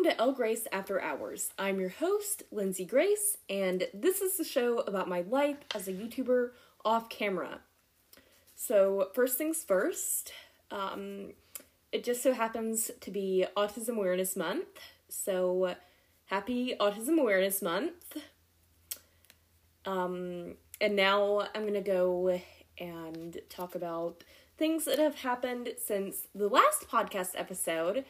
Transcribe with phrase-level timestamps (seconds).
[0.00, 1.50] Welcome to L Grace After Hours.
[1.58, 5.92] I'm your host, Lindsay Grace, and this is the show about my life as a
[5.92, 6.52] YouTuber
[6.86, 7.60] off camera.
[8.54, 10.32] So, first things first,
[10.70, 11.34] um,
[11.92, 14.80] it just so happens to be Autism Awareness Month.
[15.10, 15.74] So,
[16.26, 18.16] happy Autism Awareness Month.
[19.84, 22.40] Um, and now I'm to go
[22.78, 24.24] and talk about
[24.56, 28.06] things that have happened since the last podcast episode.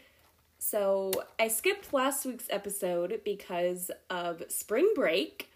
[0.62, 5.48] So, I skipped last week's episode because of spring break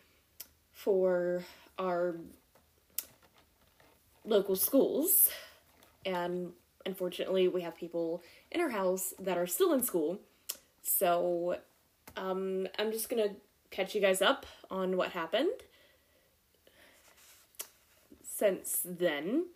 [0.72, 1.44] for
[1.78, 2.16] our
[4.24, 5.28] local schools.
[6.06, 6.52] And
[6.86, 10.20] unfortunately, we have people in our house that are still in school.
[10.82, 11.58] So,
[12.16, 13.36] um, I'm just gonna
[13.70, 15.52] catch you guys up on what happened
[18.22, 19.48] since then.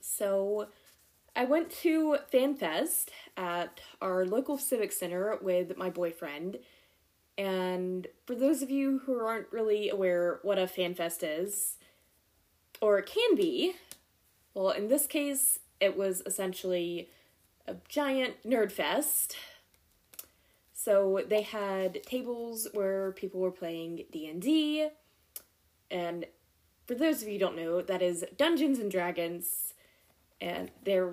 [0.00, 0.68] So,
[1.38, 6.58] I went to FanFest at our local civic center with my boyfriend.
[7.38, 11.76] And for those of you who aren't really aware what a FanFest is,
[12.80, 13.74] or can be,
[14.52, 17.08] well, in this case, it was essentially
[17.68, 19.36] a giant nerd fest.
[20.74, 24.88] So they had tables where people were playing D&D
[25.88, 26.26] and
[26.88, 29.74] for those of you don't know, that is Dungeons and Dragons
[30.40, 31.12] and there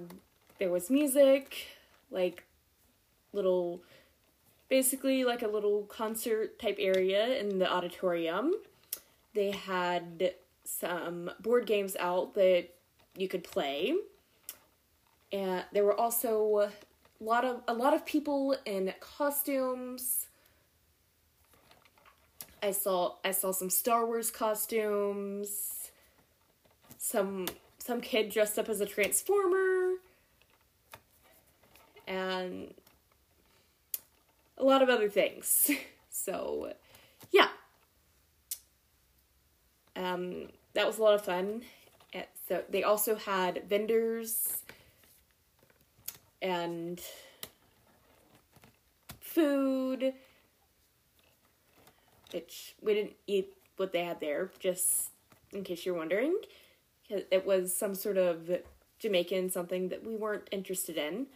[0.59, 1.68] there was music,
[2.12, 2.44] like
[3.34, 3.81] little
[4.70, 8.53] basically like a little concert type area in the auditorium.
[9.34, 12.70] They had some board games out that
[13.16, 13.94] you could play.
[15.31, 20.28] And there were also a lot of a lot of people in costumes.
[22.64, 25.92] I saw I saw some Star Wars costumes.
[26.98, 27.46] Some
[27.85, 29.97] some kid dressed up as a transformer
[32.07, 32.73] and
[34.57, 35.69] a lot of other things.
[36.09, 36.74] so,
[37.31, 37.50] yeah.
[39.95, 41.62] Um, that was a lot of fun.
[42.12, 44.63] And so they also had vendors
[46.41, 47.00] and
[49.19, 50.13] food,
[52.31, 55.12] which we didn't eat what they had there, just
[55.53, 56.35] in case you're wondering.
[57.10, 58.50] It was some sort of
[58.98, 61.28] Jamaican something that we weren't interested in.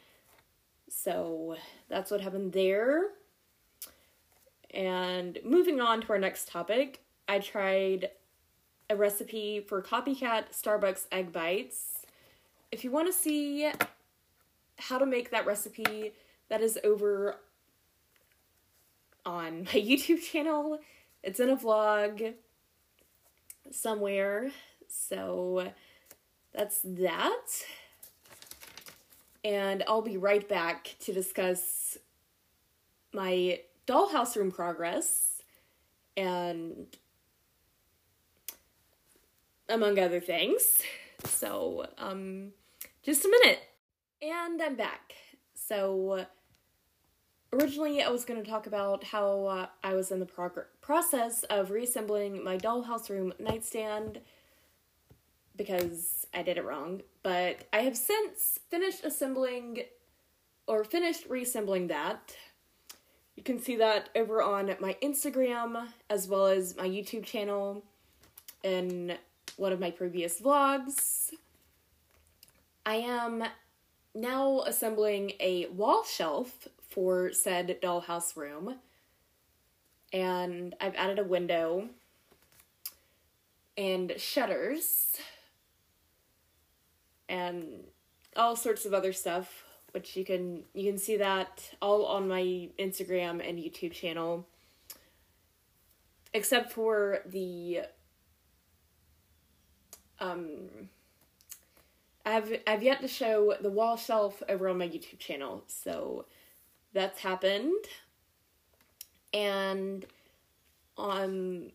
[0.89, 1.57] So
[1.87, 3.09] that's what happened there.
[4.71, 8.09] And moving on to our next topic, I tried
[8.89, 12.05] a recipe for copycat Starbucks egg bites.
[12.71, 13.71] If you want to see
[14.77, 16.13] how to make that recipe,
[16.49, 17.35] that is over
[19.25, 20.79] on my YouTube channel.
[21.23, 22.33] It's in a vlog
[23.71, 24.51] somewhere.
[24.89, 25.71] So
[26.53, 27.45] that's that.
[29.43, 31.97] And I'll be right back to discuss
[33.13, 35.41] my dollhouse room progress
[36.17, 36.85] and
[39.69, 40.81] among other things.
[41.23, 42.51] So, um,
[43.03, 43.59] just a minute.
[44.21, 45.13] And I'm back.
[45.53, 46.25] So,
[47.53, 51.43] originally I was going to talk about how uh, I was in the prog- process
[51.43, 54.19] of reassembling my dollhouse room nightstand
[55.59, 59.81] because I did it wrong, but I have since finished assembling
[60.67, 62.33] or finished reassembling that.
[63.35, 67.83] You can see that over on my Instagram as well as my YouTube channel
[68.63, 69.17] in
[69.57, 71.33] one of my previous vlogs.
[72.85, 73.43] I am
[74.15, 78.75] now assembling a wall shelf for said dollhouse room.
[80.13, 81.89] And I've added a window
[83.77, 85.17] and shutters
[87.29, 87.85] and
[88.35, 92.69] all sorts of other stuff which you can you can see that all on my
[92.77, 94.47] Instagram and YouTube channel.
[96.33, 97.81] Except for the
[100.19, 100.89] um
[102.25, 106.25] I've I've yet to show the wall shelf over on my YouTube channel so
[106.93, 107.85] that's happened.
[109.33, 110.05] And
[110.97, 111.71] on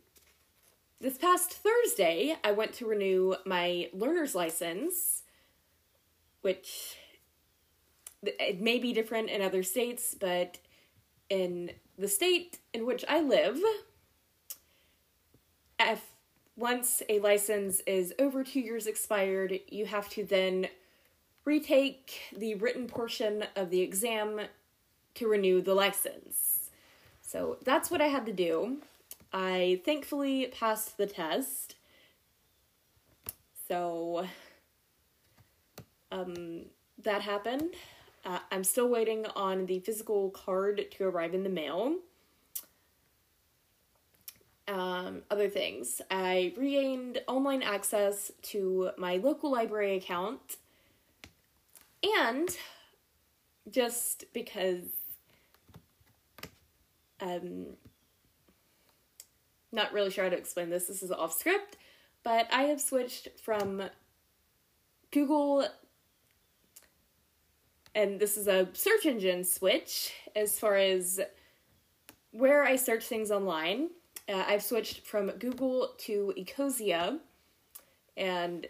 [1.00, 5.23] this past Thursday I went to renew my learner's license
[6.44, 6.98] which
[8.22, 10.58] it may be different in other states, but
[11.30, 13.58] in the state in which I live,
[15.80, 16.02] if
[16.54, 20.68] once a license is over two years expired, you have to then
[21.46, 24.42] retake the written portion of the exam
[25.14, 26.70] to renew the license.
[27.22, 28.82] So that's what I had to do.
[29.32, 31.76] I thankfully passed the test.
[33.66, 34.26] So
[36.14, 36.66] um,
[37.02, 37.74] that happened.
[38.24, 41.96] Uh, I'm still waiting on the physical card to arrive in the mail.
[44.66, 46.00] Um, other things.
[46.10, 50.56] I regained online access to my local library account.
[52.02, 52.48] And
[53.70, 54.84] just because
[57.20, 57.66] um
[59.72, 60.86] not really sure how to explain this.
[60.86, 61.76] This is off script,
[62.22, 63.82] but I have switched from
[65.10, 65.66] Google
[67.94, 71.20] and this is a search engine switch as far as
[72.32, 73.90] where I search things online.
[74.28, 77.18] Uh, I've switched from Google to Ecosia,
[78.16, 78.66] and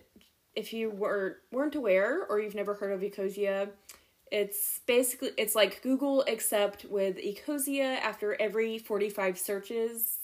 [0.54, 3.70] if you were weren't aware or you've never heard of Ecosia,
[4.30, 7.98] it's basically it's like Google except with Ecosia.
[8.00, 10.18] After every forty five searches,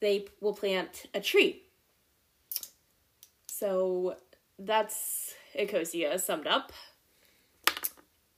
[0.00, 1.62] they will plant a tree.
[3.46, 4.16] So
[4.58, 6.72] that's Ecosia summed up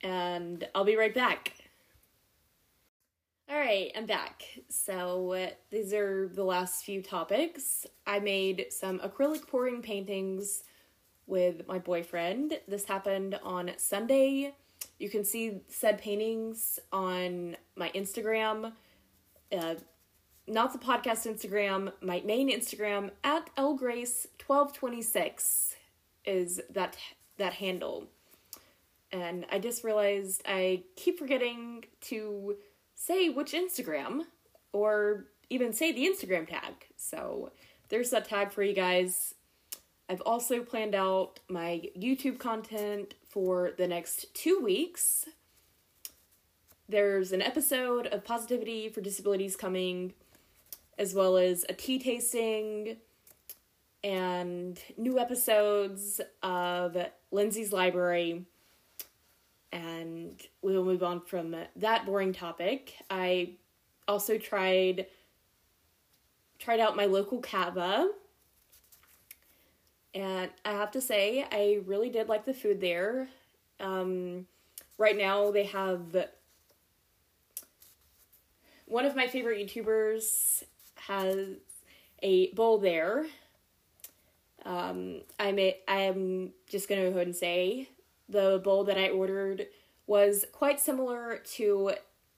[0.02, 1.54] and I'll be right back.
[3.50, 4.44] All right, I'm back.
[4.68, 7.84] So, uh, these are the last few topics.
[8.06, 10.62] I made some acrylic pouring paintings
[11.26, 12.60] with my boyfriend.
[12.68, 14.54] This happened on Sunday.
[15.00, 18.70] You can see said paintings on my Instagram,
[19.50, 19.74] uh,
[20.46, 25.74] not the podcast Instagram, my main Instagram at lgrace1226
[26.24, 26.96] is that
[27.38, 28.06] that handle
[29.12, 32.56] and I just realized I keep forgetting to
[32.94, 34.22] say which Instagram
[34.72, 36.86] or even say the Instagram tag.
[36.96, 37.50] So
[37.88, 39.34] there's that tag for you guys.
[40.08, 45.26] I've also planned out my YouTube content for the next two weeks.
[46.88, 50.12] There's an episode of Positivity for Disabilities coming,
[50.98, 52.96] as well as a tea tasting
[54.02, 56.96] and new episodes of
[57.30, 58.44] Lindsay's Library
[59.72, 62.94] and we will move on from that boring topic.
[63.08, 63.54] I
[64.08, 65.06] also tried
[66.58, 68.10] tried out my local Cava
[70.14, 73.28] and I have to say I really did like the food there.
[73.78, 74.46] Um,
[74.98, 76.26] right now they have
[78.86, 80.64] one of my favorite YouTubers
[80.96, 81.48] has
[82.22, 83.26] a bowl there.
[84.64, 87.88] Um, I may I am just gonna go ahead and say
[88.30, 89.66] the bowl that I ordered
[90.06, 91.92] was quite similar to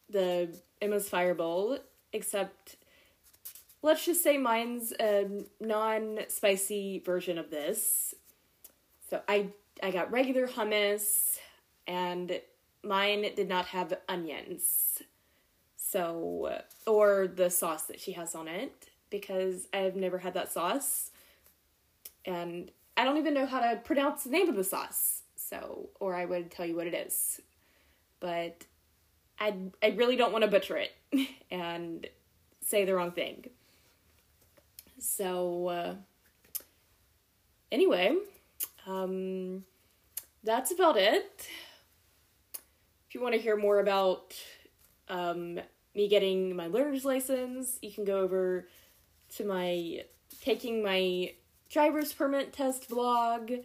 [0.08, 0.48] the
[0.80, 1.78] Emma's Fire Bowl,
[2.12, 2.76] except
[3.82, 8.14] let's just say mine's a non-spicy version of this.
[9.10, 9.48] So I
[9.82, 11.38] I got regular hummus
[11.86, 12.40] and
[12.82, 15.02] mine did not have onions.
[15.76, 21.10] So or the sauce that she has on it because I've never had that sauce.
[22.24, 25.21] And I don't even know how to pronounce the name of the sauce
[25.52, 27.40] so or I would tell you what it is.
[28.20, 28.64] But
[29.38, 30.92] I I really don't want to butcher it
[31.50, 32.06] and
[32.62, 33.50] say the wrong thing.
[34.98, 35.94] So uh,
[37.70, 38.16] anyway,
[38.86, 39.64] um,
[40.42, 41.48] that's about it.
[43.08, 44.34] If you want to hear more about
[45.08, 45.60] um,
[45.94, 48.68] me getting my learner's license, you can go over
[49.36, 50.04] to my
[50.40, 51.34] taking my
[51.68, 53.64] driver's permit test vlog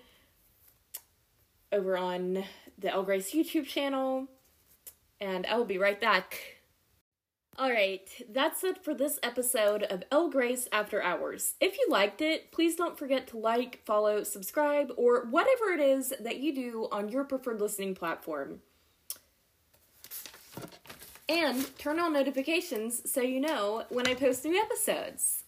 [1.72, 2.44] over on
[2.78, 4.28] the L Grace YouTube channel,
[5.20, 6.58] and I will be right back.
[7.60, 11.56] Alright, that's it for this episode of L Grace After Hours.
[11.60, 16.14] If you liked it, please don't forget to like, follow, subscribe, or whatever it is
[16.20, 18.62] that you do on your preferred listening platform.
[21.28, 25.44] And turn on notifications so you know when I post new episodes.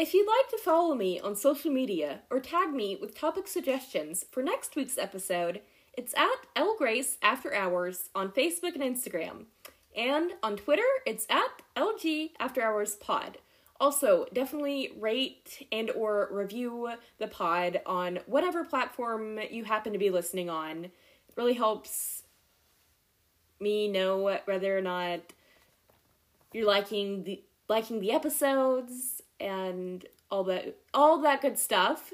[0.00, 4.24] If you'd like to follow me on social media or tag me with topic suggestions
[4.30, 5.60] for next week's episode,
[5.92, 9.46] it's at L Grace After Hours on Facebook and Instagram.
[9.96, 13.38] And on Twitter, it's at LG After Hours Pod.
[13.80, 20.10] Also, definitely rate and or review the pod on whatever platform you happen to be
[20.10, 20.84] listening on.
[20.84, 22.22] It really helps
[23.58, 25.32] me know whether or not
[26.52, 32.12] you're liking the liking the episodes and all that all that good stuff.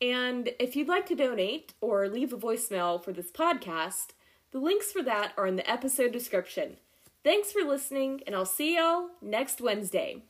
[0.00, 4.08] And if you'd like to donate or leave a voicemail for this podcast,
[4.52, 6.76] the links for that are in the episode description.
[7.24, 10.22] Thanks for listening, and I'll see y'all next Wednesday.